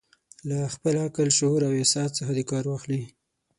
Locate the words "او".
1.67-1.73